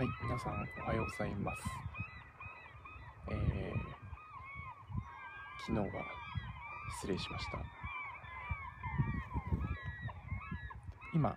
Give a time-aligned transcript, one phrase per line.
[0.00, 1.62] はい、皆さんおはようございます。
[3.30, 3.36] えー、
[5.66, 6.04] 昨日は
[7.02, 7.58] 失礼しました。
[11.12, 11.36] 今、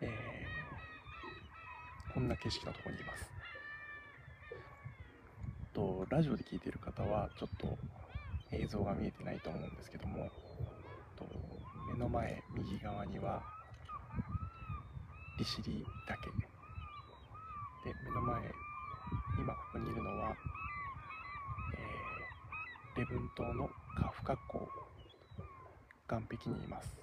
[0.00, 3.30] えー、こんな景色のところにいます。
[5.72, 7.78] とラジオで聞いている方はちょっと
[8.50, 10.28] 映像が見えてないと思うんですけども、
[11.14, 11.24] と
[11.86, 13.53] 目の前右側には
[15.36, 16.30] 利尻岳
[17.84, 18.54] で目の前
[19.38, 20.36] 今ここにいるのは、
[22.96, 24.68] えー、礼文島のカフカ湖
[26.08, 26.96] 岸壁にいます。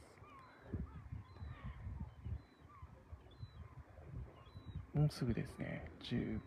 [4.94, 5.92] もうすぐですね。
[6.04, 6.40] 10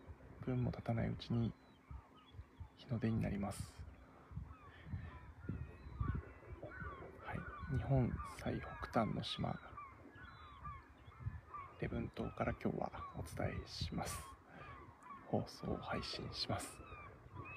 [0.45, 1.51] 分も経たないうちに
[2.77, 3.71] 日の出になります。
[7.25, 7.77] はい。
[7.77, 8.11] 日本
[8.41, 8.59] 最
[8.91, 9.55] 北端の島。
[11.81, 14.17] 礼文島から今日はお伝えします。
[15.27, 16.67] 放送配信します。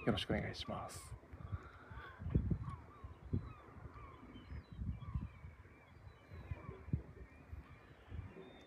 [0.07, 1.01] よろしくお願いします。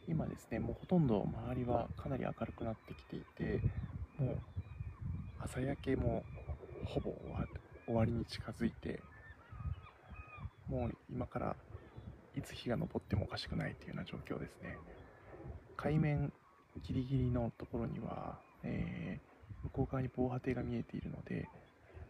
[0.07, 3.61] 今ですねもうほとんど周りはかなり明るくなってきていて
[4.17, 4.37] もう
[5.39, 6.23] 朝焼けも
[6.85, 7.13] ほぼ
[7.85, 9.01] 終わりに近づいて
[10.69, 11.55] もう今から
[12.35, 14.77] いつ日が昇ってもおかしくないというような状況ですね。
[15.81, 16.31] 海面
[16.83, 21.49] ギリギリのところには、えー、向こう側に防波堤が見えているので、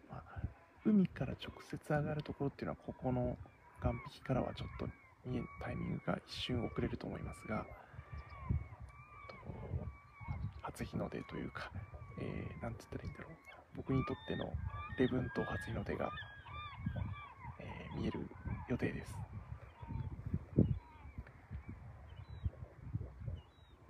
[0.09, 0.23] まあ、
[0.83, 3.37] 海から直接上がるところっていうのはここの
[3.79, 4.87] 岸壁からはちょっと
[5.25, 7.65] 見えタイミングが一瞬遅れると思いますが
[10.61, 11.71] 初日の出というか、
[12.19, 13.31] えー、なんて言ったらいいんだろう
[13.77, 14.51] 僕にとっての
[14.99, 16.11] 礼文と初日の出が、
[17.59, 18.27] えー、見える
[18.69, 19.30] 予定です。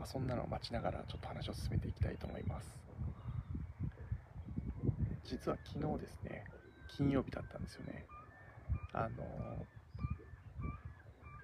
[0.02, 2.76] まあ、そんなのを待ちながらちょっと話を進めていきたいと思います。
[5.24, 6.44] 実は昨日ですね
[6.98, 8.08] 金曜日だったんですよね。
[8.94, 9.64] あの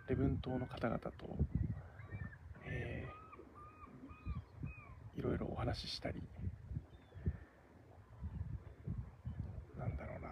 [0.10, 1.12] 礼文島の方々と、
[2.66, 6.20] えー、いろいろお話ししたり
[9.78, 10.30] なんだろうな。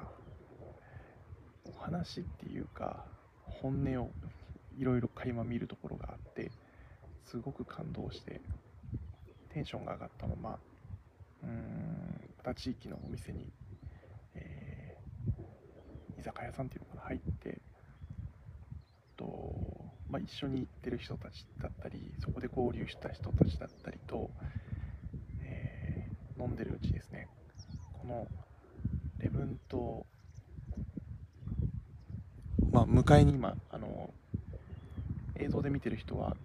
[1.78, 3.06] お話っていうか
[3.44, 4.10] 本音を
[4.80, 6.50] いろいろ垣間見るところがあって
[7.26, 8.42] すごく感動して
[9.50, 10.60] テンションが上がったまま
[11.44, 13.52] うーんまた地域のお店に、
[14.36, 17.62] えー、居酒屋さんっていうのかな入って
[19.18, 19.56] と、
[20.10, 24.30] まあ、一緒に行ってる人たちだったりそこで交流した人たちだったりと、
[25.42, 27.28] えー、飲んでるうちですね
[27.94, 28.28] この
[29.20, 30.06] 礼文島
[32.72, 34.14] まあ向かいに今あの
[35.38, 36.36] 映像で見てる人は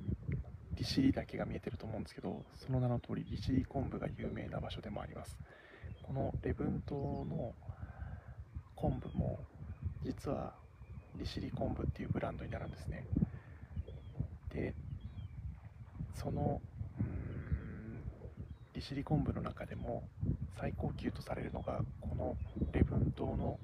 [0.80, 5.38] 利尻岳が見えてると思うんですけどその名の通り利尻昆布が有名な場所でもあります。
[6.02, 6.94] この礼文島
[7.28, 7.54] の
[8.74, 9.38] 昆布も
[10.02, 10.54] 実は
[11.16, 13.04] 利尻昆布っていうブランドになるんですね。
[14.48, 14.74] で
[16.14, 16.62] その
[18.72, 20.08] 利尻昆布の中でも
[20.58, 22.36] 最高級とされるのがこの
[22.72, 23.58] 礼文島の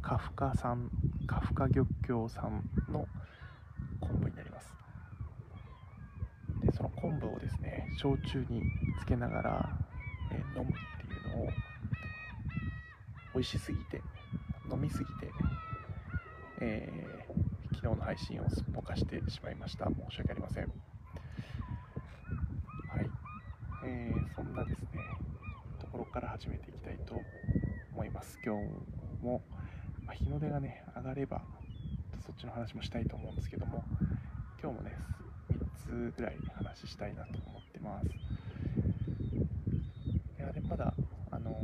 [0.00, 0.88] カフカ産
[1.26, 3.08] カフカ漁協産の
[4.00, 4.81] 昆布になります。
[6.82, 8.60] その昆布をですね焼酎に
[9.00, 9.78] つけながら、
[10.32, 11.48] え、飲むっていうのを
[13.34, 14.02] 美味しすぎて
[14.68, 15.30] 飲みすぎて、
[16.60, 19.86] えー、昨日の配信をすっぽかしてしまいました。
[19.86, 20.64] 申し訳ありません。
[20.64, 20.72] はい、
[23.86, 24.88] えー、そんなですね
[25.78, 27.14] ところから始めていきたいと
[27.92, 28.40] 思います。
[28.44, 29.44] 今日も、
[30.04, 31.42] まあ、日の出がね上がれば
[32.26, 33.84] そっちの話もしたいと思うんですけども
[34.60, 34.96] 今日もね
[35.92, 38.06] つぐらい話したいなと思ってます。
[38.06, 38.10] い
[40.40, 40.94] やでもまだ
[41.30, 41.54] あの、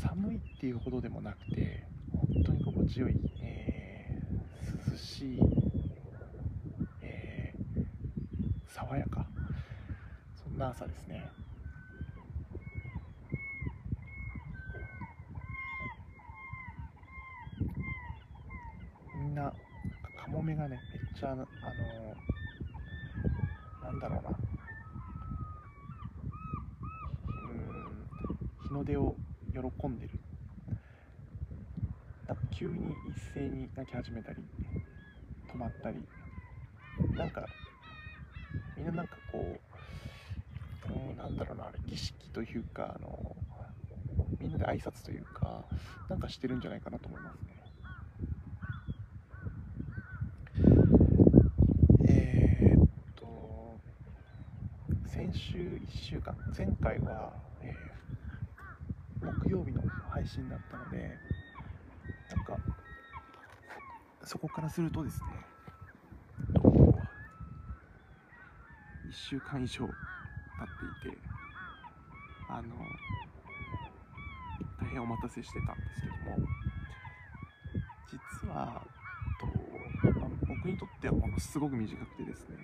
[0.00, 1.86] 寒いっていうほどでもなくて
[2.34, 5.40] 本当に心地よい、えー、涼しい、
[7.00, 7.84] えー、
[8.66, 9.24] 爽やか
[10.42, 11.30] そんな朝ですね。
[19.14, 19.52] みんな
[20.20, 21.48] カモメがねめっちゃあのー
[23.88, 24.38] なんだろうな
[27.28, 27.32] う
[28.66, 29.16] ん日の出を
[29.50, 30.20] 喜んでる
[32.26, 32.94] なんか急に
[33.38, 34.42] 一斉に泣き始めたり
[35.52, 35.96] 止まったり。
[37.16, 37.46] なんか
[38.76, 43.36] みんななんかこう、うん、なんだろうなあれ儀式というかあの
[44.40, 45.64] みんなで挨拶というか
[46.08, 47.54] なんかしてるんじゃないかなと思いますね。
[52.08, 53.80] え、っと
[55.32, 57.32] 週1週間前回は、
[57.62, 61.16] えー、木曜日の配信だったので
[62.34, 62.56] なんか
[64.28, 65.26] そこからするとですね
[69.08, 69.88] 1週間以上経っ
[71.00, 71.18] ていて
[72.50, 72.76] あの
[74.78, 76.46] 大変お待たせしてたんですけども
[78.42, 78.82] 実は
[79.40, 79.46] と、
[80.20, 82.56] まあ、僕にとってはものすごく短くてですね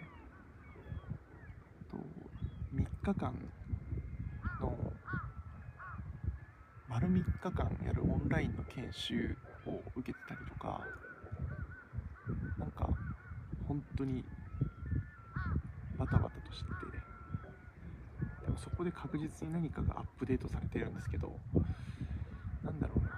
[1.91, 1.97] と
[2.75, 3.35] 3日間
[4.61, 4.77] の
[6.91, 9.35] 丸3日間やるオンラインの研修
[9.65, 10.87] を受けてたりとか
[12.59, 12.91] なんか
[13.67, 14.23] 本当に
[15.99, 16.69] バタバタとして
[18.45, 21.29] でもそこで確実に何かがアップデートされてるんですけど
[22.63, 23.15] なんだろうな。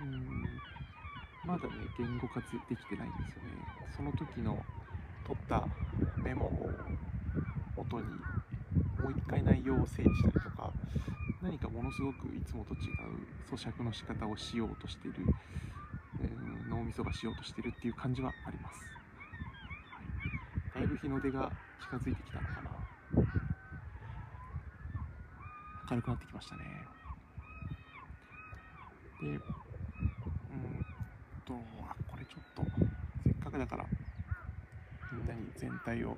[0.00, 0.62] うん。
[1.44, 3.50] まだね言語化できてないんですよね。
[3.96, 4.64] その時の
[5.26, 5.68] 取った
[6.24, 6.70] メモを
[7.76, 8.04] 元に
[9.02, 10.72] もう一回内容を整理したりとか
[11.42, 18.80] 何かものすごくいつもと違う咀嚼の仕方をしようとしてる、ー、脳みそがしようとしているっていう感じはあります、
[20.74, 22.72] はい、だいぶ日の出が近づいてきたのかな。
[25.90, 26.62] 明るくなってきましたね。
[29.20, 29.38] でうん
[31.44, 32.64] とあこれちょっと
[33.22, 33.84] せっかくだから
[35.12, 36.16] みんなに全体を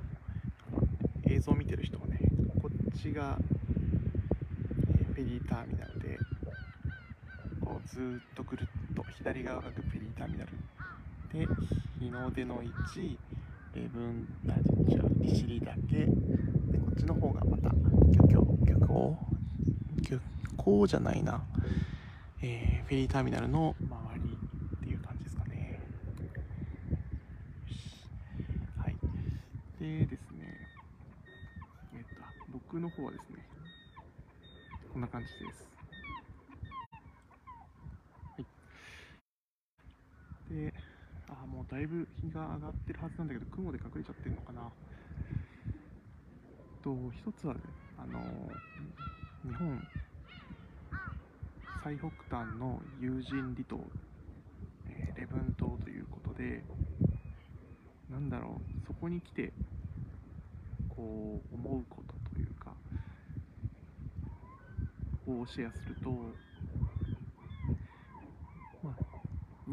[1.25, 2.21] 映像を見てる人はね
[2.63, 3.37] こっちが、
[4.97, 6.19] えー、フェリーターミナルで
[7.61, 8.84] こうずっとぐるっと
[9.19, 10.51] 左側がフェリーターミナル。
[11.33, 11.47] で
[11.99, 13.17] 日の出の1
[13.75, 14.53] 礼文あ
[14.89, 16.07] 違う利尻岳で
[16.79, 17.71] こっちの方がまた
[18.13, 19.19] 漁協漁港
[20.09, 20.21] 漁
[20.57, 21.43] 港じゃないな、
[22.41, 24.39] えー、フェリーターミナルの周り
[24.77, 25.81] っていう感じですかね。
[28.79, 28.97] はい。
[29.81, 30.69] でですね
[31.95, 32.23] えっと
[32.53, 33.45] 僕の方はですね
[34.95, 35.69] こんな感じです
[38.37, 38.47] はい
[40.55, 40.73] で
[41.29, 44.71] あもうだいぶ日が上がってるはずなんだけど雲で隠れちゃってるのかな。
[46.83, 47.61] と一つは、ね、
[47.97, 48.21] あの
[49.43, 49.83] 日本
[51.83, 53.81] 最北端の有人離島、
[54.89, 56.63] えー、礼文島ということで
[58.11, 59.53] なんだろうそこに来て
[60.89, 62.73] こう思うことというか
[65.27, 66.11] をシェアすると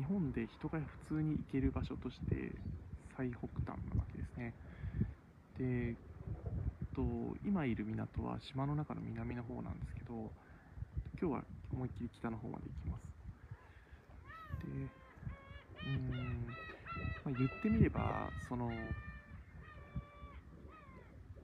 [0.01, 2.55] 日本で人が普通に行ける場所として
[3.15, 4.55] 最北端なわけですね。
[5.59, 5.95] でえっ
[6.95, 10.33] と今いる港は島の中の南の方なんですけど
[11.21, 13.03] 今日は思いっきり北の方まで行きます。
[14.65, 14.89] で
[15.85, 18.71] うん、まあ、言ってみればその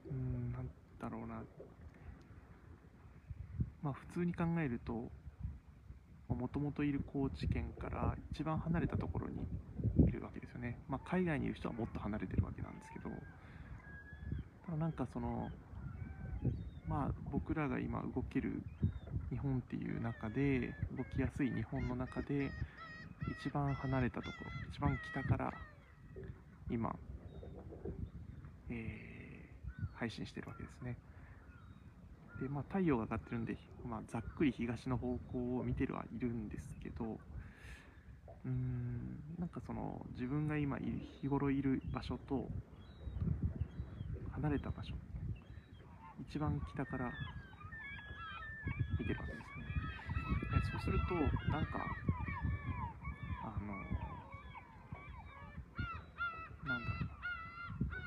[0.10, 0.70] うんなん
[1.00, 1.44] だろうな。
[3.84, 5.12] まあ普通に考えると
[6.36, 9.48] もともといる高知県から一番離れたところに
[10.08, 13.10] いるわけですよね、まあ、海外にいる人はもっと離れてるわけなんですけど
[14.66, 15.50] ただなんかその
[16.88, 18.62] まあ僕らが今動ける
[19.30, 22.52] 日本っていう中で動きやすい日本の中で
[23.42, 25.52] 一番離れたところ一番北から
[26.70, 26.96] 今、
[28.70, 30.98] えー、配信してるわけですね。
[32.42, 42.50] で、まあ、太陽が上がってるんで、まあ、ざっくり東の方向を見てるはいるんですけどうーんなんかその自分が今日頃いる場所と
[44.32, 44.94] 離れた場所
[46.20, 47.12] 一番北から
[49.00, 49.66] 見てるわけですね。
[50.60, 51.16] でそうすると
[51.52, 51.86] なんか
[53.44, 53.68] あの
[56.68, 56.98] なんだろ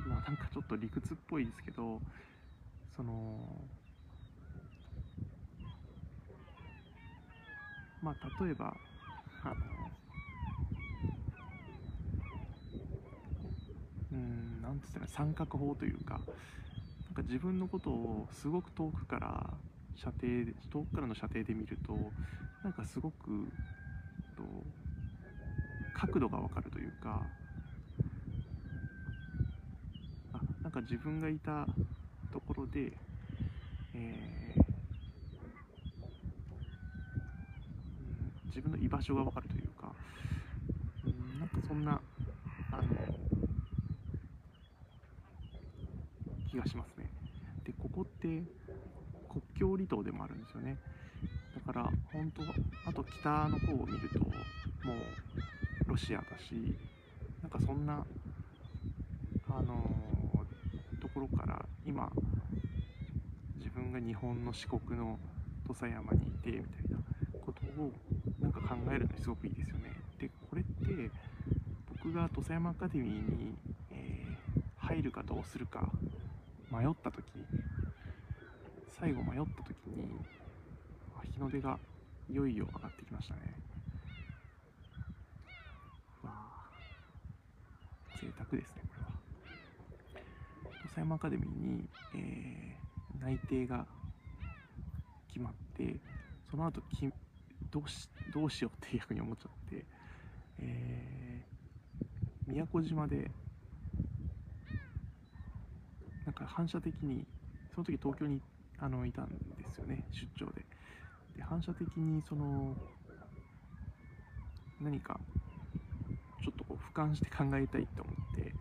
[0.06, 0.16] うな。
[0.16, 2.00] まあなんかちょっと理屈っぽいですけど
[2.96, 3.68] その
[8.00, 8.80] まあ、例えば、
[9.40, 9.92] あの、
[14.12, 16.26] うん、なんつったら三角法というか、
[17.08, 19.60] なんか自分のことをすごく遠くから
[19.94, 20.28] 射程、
[20.70, 22.14] 遠くからの射程で見ると、
[22.62, 23.52] なんかすごく、
[24.36, 24.66] と
[25.92, 27.30] 角度がわかるというか、
[30.32, 31.68] あ、なんか自分がいた
[32.30, 32.98] ところで、
[33.94, 34.70] えー
[38.50, 39.92] 自分の居場所が分かるというか、
[41.04, 42.00] うん、なんかそんな、
[42.72, 42.82] あの、
[46.50, 47.10] 気がしますね。
[47.64, 48.42] で、ここって
[49.28, 50.76] 国境離島でもあるんですよね。
[51.54, 52.42] だから、本当
[52.88, 54.26] あと北の方を見ると、も
[55.86, 56.76] うロシアだし、
[57.42, 58.04] なんかそんな、
[59.48, 59.84] あの
[61.00, 62.08] ところから今
[63.56, 65.18] 自分が日本の四国の
[65.66, 66.98] 土佐山にいてみたいな
[67.44, 67.92] ことを
[68.70, 69.90] 考えるのにすごくいいですよね。
[70.20, 71.10] でこれって
[71.88, 73.54] 僕が土佐山アカデミーに、
[73.90, 75.90] えー、入るかどうするか
[76.70, 77.24] 迷った時
[78.88, 80.14] 最後迷った時に
[81.32, 81.80] 日の出が
[82.30, 83.40] いよいよ上がってきましたね。
[86.22, 86.70] わあ
[88.20, 90.72] 贅沢ですねこれは。
[90.82, 93.84] 土佐山アカデミーに、えー、内定が
[95.26, 95.96] 決まって
[96.48, 97.10] その後き
[97.70, 99.84] どうしどうしようっていうふうに思っちゃって、
[100.58, 103.30] えー、宮古島で
[106.24, 107.26] なんか反射的に
[107.74, 108.40] その時東京に
[108.78, 109.34] あのいたんで
[109.72, 110.64] すよね出張で。
[111.36, 112.74] で反射的にその
[114.80, 115.20] 何か
[116.42, 118.54] ちょっとこう俯瞰して考えたいと思って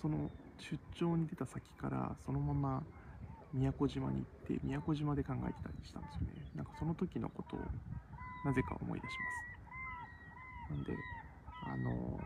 [0.00, 2.82] その出張に出た先からそのまま
[3.52, 6.39] 宮古島に行って宮古島で考えてたりしたんですよね。
[6.54, 7.60] なんかその時のことを
[8.44, 9.18] なぜか思い出しま
[10.68, 10.74] す。
[10.74, 10.94] なんで
[11.62, 12.20] あの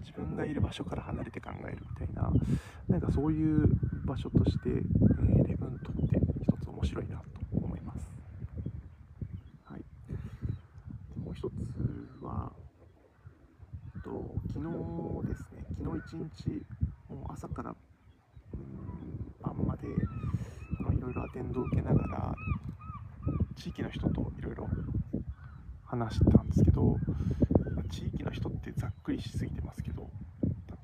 [0.00, 2.32] 自分がいる場所から離れて考えるみたいな
[2.88, 3.68] なんかそういう
[4.04, 8.10] 場所として、えー、レブントって一つ面白いなと思います、
[9.64, 9.84] はい、
[11.18, 12.52] もう一つは
[14.02, 15.64] と昨日ですね。
[15.78, 16.66] 昨日一日
[17.08, 17.74] もう朝から
[19.40, 19.90] 晩までい
[21.00, 22.34] ろいろアテンドを受けながら
[23.54, 24.68] 地域の人といろいろ
[25.84, 26.96] 話したんですけど
[27.90, 30.08] 地域の人ってざっくりしすぎてますけど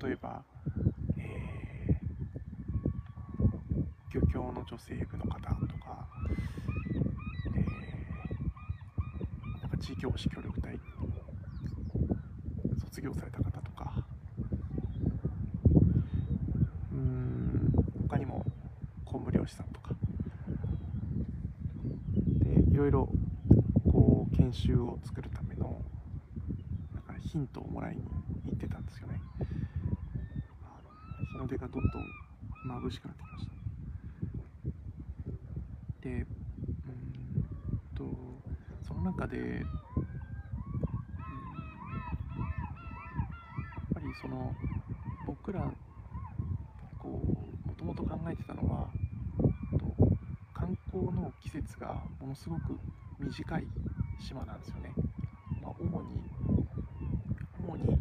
[0.01, 0.43] 例えば、
[1.17, 6.07] えー、漁協の女性部の方とか、
[7.55, 10.79] えー、なんか地域おこし協力隊
[12.79, 13.93] 卒業された方とか
[16.91, 17.73] うん
[18.07, 18.45] 他にも
[19.03, 19.95] 昆布漁師さんとか
[22.79, 23.09] ろいろ
[23.91, 25.81] こう研修を作るための
[26.93, 28.03] なんかヒントをもらいに
[28.45, 29.19] 行ってたんですよね。
[31.33, 32.03] 日の出がどんどん
[32.81, 33.51] 眩しくなってきました。
[36.01, 36.25] で
[36.85, 37.03] うん
[37.97, 38.05] と
[38.87, 39.65] その中で、やっ
[43.93, 44.55] ぱりその
[45.27, 45.69] 僕ら
[46.97, 47.21] こ
[47.65, 48.87] うもともと考えてたのは
[50.53, 51.11] 観光
[51.69, 52.79] の季節がものすごく
[53.19, 53.67] 短い
[54.19, 54.91] 島なんですよね、
[55.61, 56.23] まあ、主に
[57.59, 57.99] 主に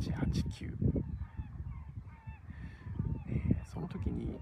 [0.00, 0.70] 789、
[3.28, 4.38] えー、その時に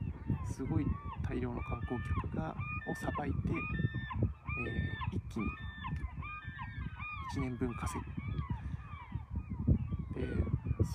[0.47, 0.87] すごい
[1.29, 2.55] 大量の観光客が
[2.91, 5.47] をさばいて、えー、一気に
[7.37, 8.07] 1年分稼ぐ。
[10.21, 10.27] で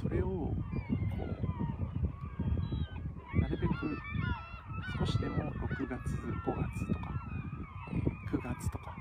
[0.02, 0.56] それをこ
[3.36, 3.74] うなるべく
[4.98, 6.00] 少しでも6月
[6.46, 7.11] 5月とか、
[8.32, 8.96] 9月とか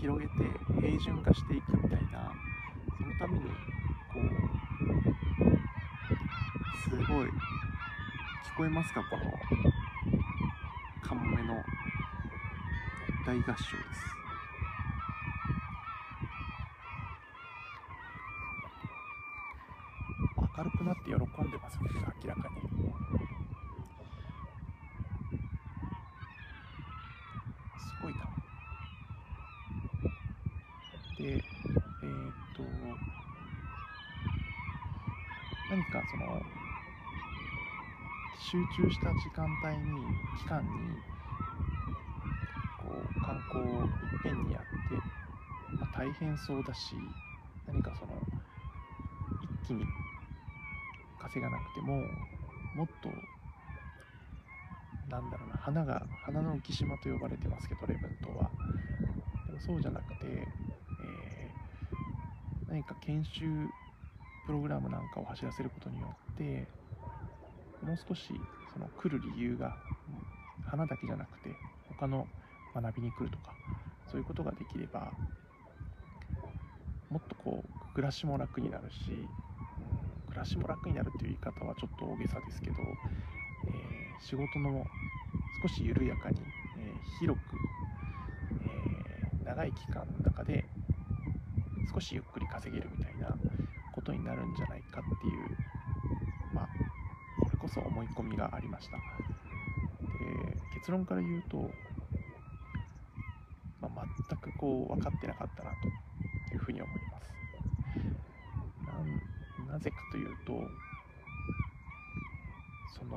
[0.00, 0.32] 広げて
[0.80, 2.32] 平準化していくみたいな
[2.96, 3.50] そのためにこ
[4.18, 4.22] う
[6.88, 7.30] すごい聞
[8.56, 9.02] こえますか？
[9.10, 9.24] この
[11.02, 11.62] カモメの
[13.26, 13.66] 大合唱です。
[20.58, 21.18] 明るくなって喜ん
[21.50, 21.90] でますよね
[22.24, 22.54] 明らかに
[27.78, 28.20] すごいな
[31.26, 31.42] でえー、っ
[32.54, 32.62] と
[35.68, 36.40] 何かその
[38.38, 40.06] 集中した時間帯に
[40.38, 40.68] 期間に
[42.78, 43.88] こう観光をいっ
[44.22, 44.68] ぺんにやって、
[45.80, 46.94] まあ、大変そうだし
[47.66, 48.12] 何かその
[49.64, 49.84] 一気に
[51.20, 51.96] 稼がなくても
[52.76, 53.08] もっと
[55.10, 58.48] なんだろうな花が花の浮島と呼ばれてますけどレブン島は。
[59.46, 60.46] でもそうじゃなくて、
[62.76, 63.70] 何か研修
[64.44, 66.68] プログラムなんかを走らせることによって
[67.80, 68.28] もう少し
[68.74, 69.78] その来る理由が
[70.66, 71.56] 花だけじゃなくて
[71.88, 72.26] 他の
[72.74, 73.54] 学びに来るとか
[74.10, 75.10] そういうことができれば
[77.08, 82.76] もっとこう暮らしも楽になるし、うん、暮らしも楽になるという言い方はちょっと大げさですけど、
[83.68, 84.84] えー、仕事の
[85.62, 86.36] 少し緩やかに、
[86.76, 87.42] えー、広く、
[88.66, 90.66] えー、長い期間の中で
[91.96, 93.34] 少しゆっくり稼げるみたいな
[93.94, 96.68] ことになるんじゃないかっていうまあ
[97.40, 98.98] これこそ思い込みがありました。
[98.98, 99.02] で
[100.74, 101.70] 結論から言うと、
[103.80, 107.32] まあ、全くこう分かってなかったなというふうに思います。
[109.66, 110.52] なぜかというと
[112.98, 113.16] その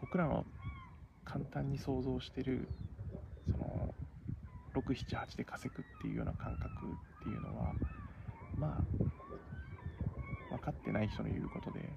[0.00, 0.44] 僕らの
[1.24, 2.68] 簡単に想像してる
[3.52, 3.94] その
[4.74, 7.74] 678で稼ぐっていうような感覚っていうのは
[8.58, 8.82] ま
[10.50, 11.88] あ分かってない人の言うことで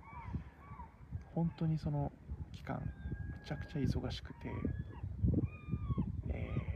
[1.34, 2.12] 本当にその
[2.52, 4.50] 期間めちゃくちゃ忙しくて、
[6.30, 6.74] えー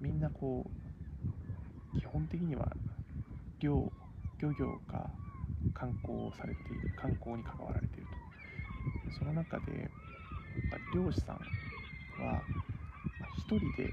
[0.00, 0.66] みんなこ
[1.94, 2.68] う基本的には
[3.60, 3.92] 漁
[4.40, 5.08] 漁業か
[5.74, 9.12] 観光をされている観光に関わられていると。
[9.18, 9.88] その中で
[10.94, 11.40] 漁師さんは、
[12.22, 12.42] まあ、
[13.38, 13.91] 一人で、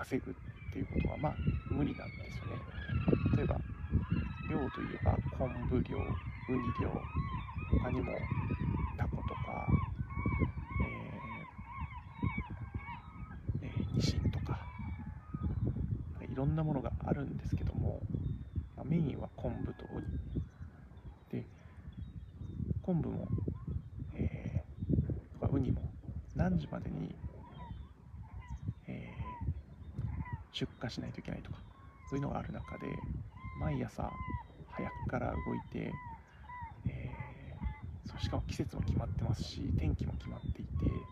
[0.00, 0.34] 稼ぐっ
[0.72, 1.34] ていうことはまあ
[1.70, 2.58] 無理なんですよね。
[3.36, 3.56] 例えば
[4.50, 5.98] 漁といえば昆布漁
[6.48, 6.90] ウニ漁
[7.82, 8.12] 他にも
[8.96, 9.68] タコとか、
[10.82, 14.58] えーえーニシンとか
[16.20, 18.00] いろんなものがあるんですけども、
[18.76, 20.06] まあメインは昆布とウニ。
[21.30, 21.46] で
[22.82, 23.28] 昆布も、
[24.14, 25.82] えーウニも
[26.36, 27.14] 何時までに、
[28.86, 29.20] えー
[30.52, 31.62] 出荷しないといけないとか
[32.04, 33.08] そういうのがある中で
[33.54, 34.20] 毎朝
[34.68, 36.00] 早くから動いて、
[36.84, 37.60] えー
[38.06, 41.08] そしかも季節も決まってますし天気も決まっていて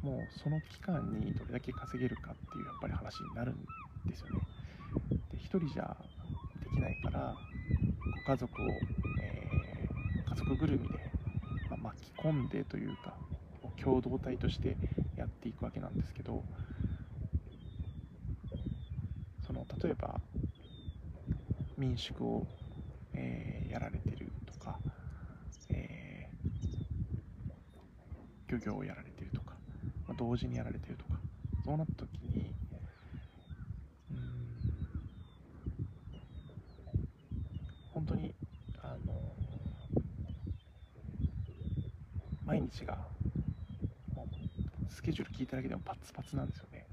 [0.00, 3.66] もうその期間にどれだけ稼げるかっていうやっぱり話になるん
[4.04, 4.46] ですよね。
[5.30, 5.96] で一人じゃ
[6.60, 7.40] できないから
[8.10, 8.84] ご家族を、
[9.16, 9.92] えー
[10.24, 11.14] 家族ぐるみで、
[11.68, 13.18] まあ巻き込んでというか
[13.76, 14.78] 共同体として
[15.16, 16.46] やっていくわけなんですけど
[19.40, 20.20] その例えば
[21.76, 22.48] 民宿を、
[23.12, 24.80] えーやられてるとか、
[25.68, 26.38] えー
[28.48, 29.60] 漁業をやられてるとか、
[30.06, 31.20] まあ同時にやられてるとか
[31.64, 32.54] そうなった時に
[34.10, 34.62] うん
[37.90, 38.34] 本当に
[38.78, 39.36] あの
[42.44, 43.08] 毎日が
[44.88, 46.88] スケジュール聞いただけでもパツパツなんですよね。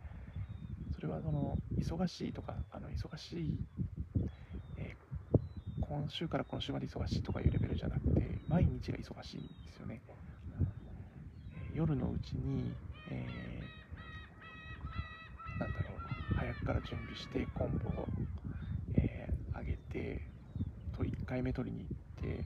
[0.91, 3.59] それはその忙しいとかあの忙しい、
[4.77, 5.09] えー
[5.81, 10.01] 今週から今週まで忙しいとかいうレベルじゃなくて毎日が忙しいんですよね、
[11.71, 12.73] えー夜のうちに、
[13.09, 18.07] えーなんだろう早くから準備して昆布を、
[18.95, 20.21] えー揚げて
[20.95, 21.97] と1回目取りに行っ
[22.37, 22.45] て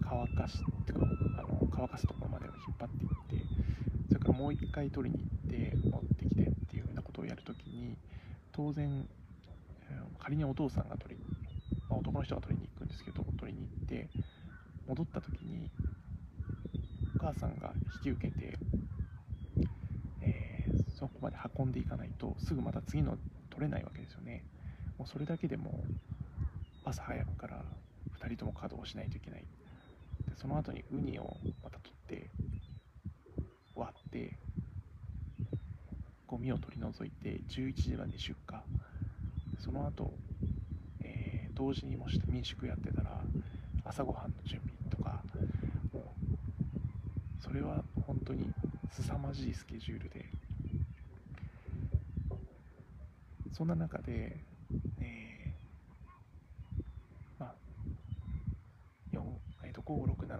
[0.00, 1.00] 乾かしってか
[1.38, 3.46] あの乾かすところまでを引っ張っていって
[4.08, 7.96] それからもう1回取りに行っていうようなことをやるときに
[8.54, 9.08] 当然、
[10.18, 11.20] 仮にお父さんが取り、
[11.88, 14.10] まあ男の人が取りに行くんですけど取りに行って
[14.86, 15.70] 戻った時に
[17.18, 18.58] お母さんが引き受けて、
[20.20, 23.18] えーそこまで運んでいかないとすぐまた次の
[23.50, 24.44] 取れないわけですよね。
[24.96, 25.84] もうそれだけでも
[26.84, 27.64] 朝早くから
[28.12, 29.40] 2人とも稼働しないといけない。
[30.28, 32.30] でその後にウニをまた取って
[33.74, 34.38] 割って
[36.44, 38.58] ゴミを取り除いて11時まで出荷。
[39.58, 40.12] その後、
[41.00, 43.22] えー同時にもし民宿やってたら
[43.84, 45.22] 朝ごはんの準備とか
[45.92, 46.02] もう
[47.40, 48.52] それは本当に
[48.90, 50.26] 凄まじいスケジュールで。
[53.52, 54.36] そんな中で、
[55.00, 56.82] えー
[57.38, 57.54] まあ
[59.12, 59.22] 4
[59.62, 60.36] えー、と5567、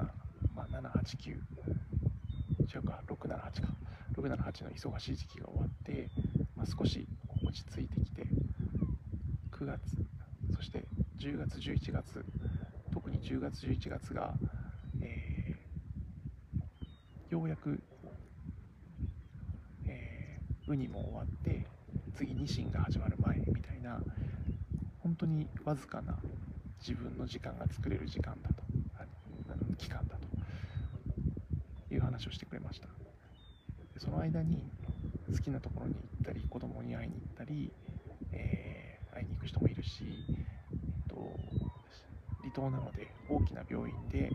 [0.56, 3.83] まあ、789違うか678か。
[4.28, 6.08] 678の忙しい時期が終わって、
[6.56, 7.06] まあ、少し
[7.42, 8.26] 落ち着いてきて
[9.52, 9.80] 9月
[10.54, 10.84] そして
[11.18, 12.24] 10月11月
[12.92, 14.34] 特に10月11月が、
[15.00, 15.34] えー
[17.30, 17.82] ようやく、
[19.86, 21.66] えーウニも終わって
[22.14, 24.00] 次ニシンが始まる前みたいな
[25.00, 26.16] 本当にわずかな
[26.78, 28.62] 自分の時間が作れる時間だと
[29.78, 30.16] 期間だ
[31.88, 32.93] という話をしてくれました。
[34.24, 34.70] 間に
[35.30, 37.72] 好きなところに行ったり子供に会いに行ったり、
[38.32, 38.84] えー
[39.14, 41.38] 会いに行く人もいるし、えっと、
[42.40, 44.30] 離島なので大きな病院で例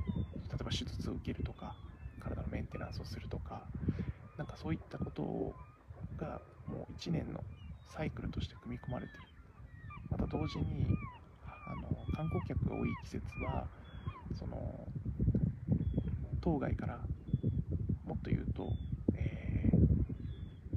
[0.59, 1.75] えば手術を受けるとか
[2.21, 3.61] 体のメンテナンスをするとか
[4.37, 5.53] なんかそういったこと
[6.17, 7.43] がもう1年の
[7.87, 9.23] サイクルとして組み込まれてる。
[10.09, 10.87] また同時に
[11.67, 13.67] あの観光客が多い季節は
[14.39, 14.87] その
[16.41, 16.99] 島外から
[18.05, 18.69] もっと言うと、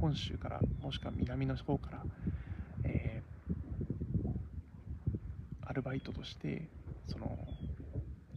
[0.02, 2.02] 本州からもしくは南の方から、
[2.84, 3.32] えー
[5.64, 6.68] アルバイトとして
[7.06, 7.38] その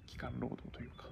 [0.05, 1.03] 期間労働というか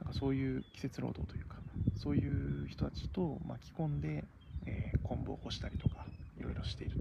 [0.00, 1.56] なんかそういう季節労働というか
[1.96, 4.24] そういう人たちと巻き込んで、
[4.66, 6.04] えー昆布を干したりとか
[6.38, 6.96] いろいろしている。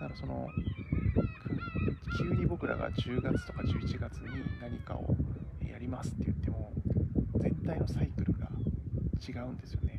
[0.00, 0.48] だからその
[2.18, 4.28] 急に僕らが10月とか11月に
[4.60, 5.14] 何かを
[5.64, 6.72] やりますって言っても
[7.40, 8.48] 全体のサイクルが
[9.26, 9.97] 違うんですよね。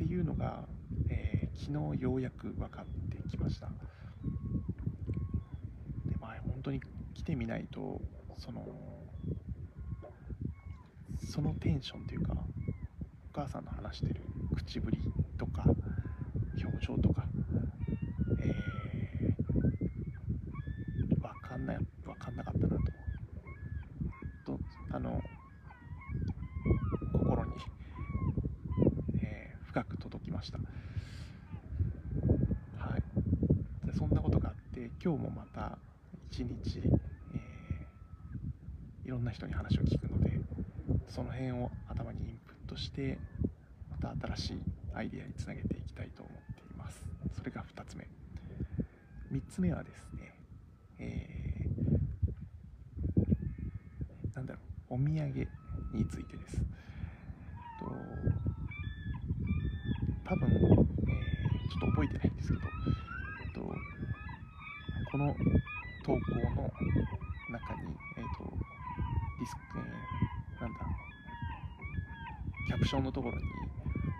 [0.00, 0.64] っていうのが、
[1.10, 3.66] えー、昨日ようやく分かってきました。
[6.06, 6.80] でまあ本当に
[7.12, 8.00] 来てみないと
[8.38, 8.66] その
[11.22, 12.36] そのテンションというかお
[13.32, 14.22] 母さんの話してる
[14.56, 14.98] 口ぶり
[15.36, 15.64] とか
[16.64, 17.24] 表情とか、
[18.42, 22.76] えー、分かんない分かんなかったな
[24.44, 24.60] とと
[24.92, 25.20] あの
[27.12, 27.52] 心に、
[29.22, 30.58] えー、深く届きました
[32.78, 35.78] はいでそんなことがあって今日もまた
[36.40, 36.80] 一日、
[37.34, 40.40] えー、いろんな人に話を聞くので
[41.06, 43.18] その辺を頭にインプットして
[43.90, 44.62] また新しい
[44.94, 47.04] アイデアにつなげていきたいと思っています。
[47.36, 48.08] それが2つ目。
[49.30, 50.34] 3つ目はですね、
[50.98, 55.46] えー、なんだろうお土産
[55.92, 56.56] についてです。
[56.56, 56.64] と
[60.24, 62.60] 多分、えー、ちょっと覚えてないんですけど、
[63.44, 63.60] えっと、
[65.12, 65.36] この
[66.02, 66.18] 投稿
[66.54, 66.72] の
[67.50, 68.44] 中に、えっと、
[69.38, 70.80] ディスク、えーなんだ
[72.66, 73.44] キャプションのところに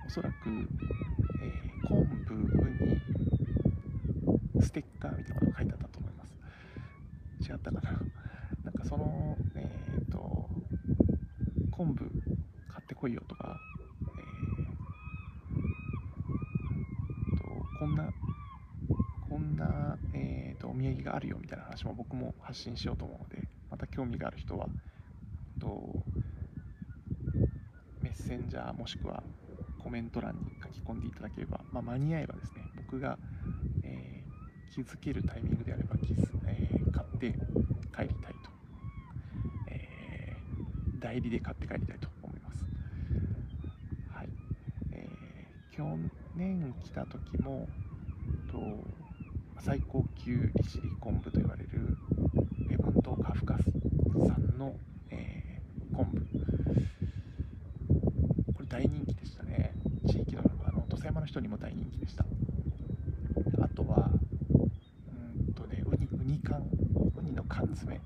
[0.06, 2.38] おそらく、えー、昆布ウ
[4.56, 6.34] ニステッカーみたいなのが書いてあったと思います。
[7.42, 8.00] 違ったかな
[8.64, 10.48] なんかそのえっ、ー、と
[11.70, 12.10] 昆布
[12.72, 13.60] 買ってこいよとか、
[14.08, 14.66] えー、
[17.38, 17.44] と
[17.78, 18.10] こんな
[19.28, 19.96] こんな、
[21.00, 24.68] えーと、とお土産があるよみたいな話も僕も発信しようと思うのでまた興味がある人は
[25.60, 26.02] と
[28.30, 29.22] センジャーもしくは
[29.82, 33.18] コメント欄に書き込んでいただければ、まあ、間に合えばですね僕が、
[33.82, 37.38] えー、気づけるタイミングであれば気づ、えー、買って帰り
[37.96, 38.50] たいと、
[39.68, 42.64] えー、代理で買って帰りたいと思います、
[44.14, 44.28] はい。
[44.92, 45.84] えー、去
[46.36, 47.68] 年来た時も
[48.50, 48.58] と
[49.61, 51.96] 最高級利尻昆布と言われる
[52.68, 53.64] レバントカフカス
[54.27, 54.75] さんの、
[55.11, 56.20] えー、昆布。
[58.55, 59.75] これ大人気でしたね。
[60.07, 62.25] 地域のあの土佐山の人にも大人気でした。
[63.61, 64.11] あとは
[65.46, 66.62] うんとねウニウニ缶。
[67.16, 68.01] ウニの缶詰。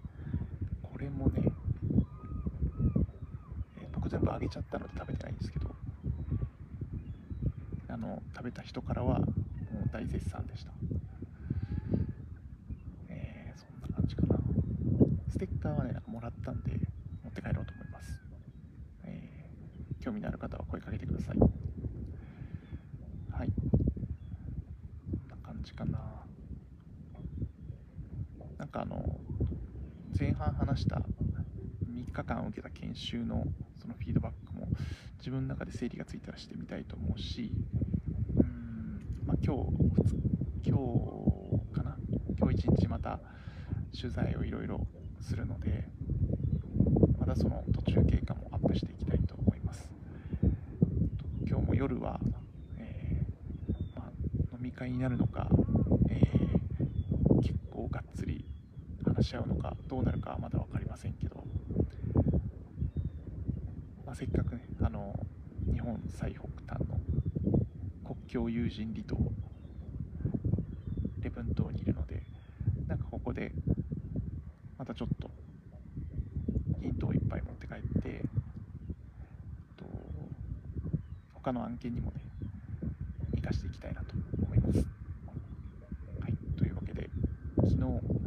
[0.83, 1.43] これもね、
[3.81, 5.75] え僕全部あげちゃったので食べてないんですけど
[7.89, 9.27] あの食べた人からはも
[9.87, 10.73] う大絶賛でした
[13.09, 14.39] えー、そんな感じかな
[15.29, 16.73] ステッカーはねなんかもらったんで
[17.23, 18.21] 持って帰ろうと思います
[20.01, 21.47] 興味のある方は声かけてくださいは
[23.45, 23.53] い
[25.09, 25.99] こんな感じかな
[28.59, 29.19] なんかあの
[30.19, 30.97] 前半話した。
[30.97, 33.45] 3日間受けた研修の
[33.81, 34.67] そのフィードバックも
[35.19, 37.53] 自分の中で整理がついたらしてみたいと思うし
[38.37, 41.97] うん、まあ、今日今日かな？
[42.37, 43.21] 今日一日また
[43.97, 44.85] 取材をいろいろ
[45.21, 45.89] するので
[47.19, 49.89] またその途中経過もアップしていきたいと思います。
[51.47, 52.19] 今日も夜は、
[52.79, 54.11] えー、まあ、
[54.57, 55.49] 飲み会になるのか、
[56.11, 58.45] えー、結構がっつり
[59.25, 61.43] 話し合うのかどうなるかはまだ分かりませんけど、
[64.05, 65.15] まあ、せっかくねあの
[65.73, 67.01] 日本最北端の
[68.05, 69.17] 国境友人離島
[71.21, 72.23] 礼文島にいるので
[72.87, 73.53] なんかここで
[74.77, 75.31] またちょっと
[76.83, 78.21] ヒントをいっぱい持って帰って
[79.79, 79.87] と
[81.33, 82.21] 他の案件にもね
[83.37, 84.87] 生かしていきたいなと思います。
[86.21, 87.09] はい、というわけで
[87.63, 88.25] 昨日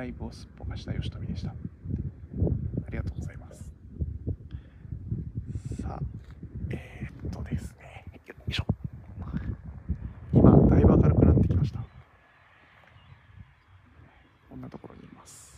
[0.00, 1.50] ライブをすっぽかした吉富でした。
[1.50, 1.52] あ
[2.90, 3.64] りがとうございます。
[5.82, 6.00] さあ、
[6.70, 8.66] えー、っとですね、よいしょ。
[10.32, 11.80] 今、だいぶ明るくなってきました。
[14.48, 15.50] こんなところにいます。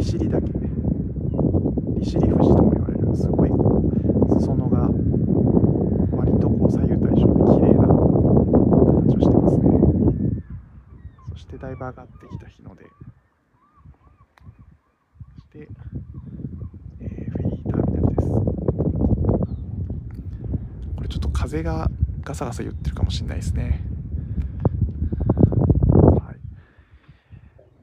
[0.00, 3.82] 尻岳利尻富士とも言われるすごいこ
[4.30, 4.88] う裾野が
[6.16, 9.66] 割とこう左右対称で綺麗な形をしてますね
[11.30, 12.84] そしてだいぶ上がってきた日の出
[15.34, 15.68] そして、
[17.00, 18.28] えー、フェリーターミナルです。
[20.96, 21.90] これちょっと風が
[22.22, 23.80] ガサガサ言ってるかもしれないですね。
[26.20, 26.34] は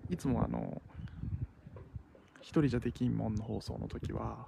[0.10, 0.14] い。
[0.14, 0.82] いつもあの
[2.42, 4.48] 一人じゃできんもんの放送の時は、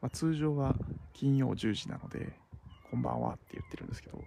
[0.00, 0.76] まあ、通常は
[1.14, 2.38] 金曜10時なので
[2.90, 4.22] こんばんはって言ってるんですけど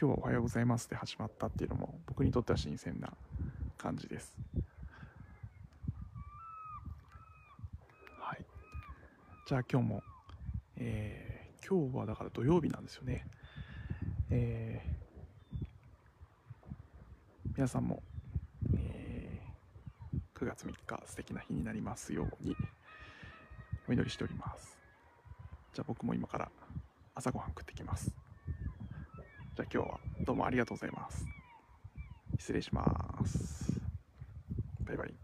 [0.00, 3.12] 今日はおはようございますで始まったっていうのも僕にとっては新鮮な
[3.78, 4.36] 感じです。
[8.18, 8.44] はい。
[9.46, 10.02] じゃあ今日も
[10.84, 13.24] えー、今日はだから土曜日なんですよね。
[14.30, 15.62] えー、
[17.54, 18.02] 皆さんも、
[18.74, 22.56] えー、9月3日素敵な日になりますように
[23.88, 24.76] お祈りしております。
[25.72, 26.50] じゃあ僕も今から
[27.14, 28.21] 朝ごはん食ってきます。
[29.54, 31.28] じゃあ今日はどうもありがとうございます。
[32.38, 33.82] 失礼します。
[34.86, 35.21] バイバイ。